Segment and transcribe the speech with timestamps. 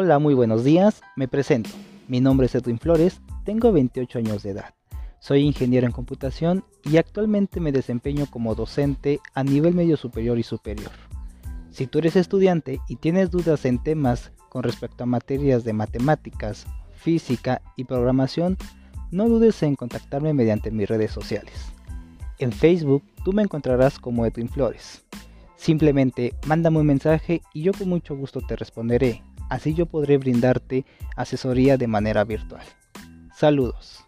[0.00, 1.70] Hola, muy buenos días, me presento.
[2.06, 4.72] Mi nombre es Edwin Flores, tengo 28 años de edad.
[5.18, 10.44] Soy ingeniero en computación y actualmente me desempeño como docente a nivel medio superior y
[10.44, 10.92] superior.
[11.72, 16.64] Si tú eres estudiante y tienes dudas en temas con respecto a materias de matemáticas,
[16.94, 18.56] física y programación,
[19.10, 21.72] no dudes en contactarme mediante mis redes sociales.
[22.38, 25.04] En Facebook tú me encontrarás como Edwin Flores.
[25.56, 29.24] Simplemente mándame un mensaje y yo con mucho gusto te responderé.
[29.48, 30.84] Así yo podré brindarte
[31.16, 32.64] asesoría de manera virtual.
[33.34, 34.07] Saludos.